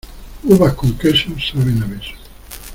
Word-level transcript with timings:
Uvas 0.43 0.73
con 0.73 0.93
queso 0.97 1.29
saben 1.39 1.83
a 1.83 1.85
beso. 1.85 2.15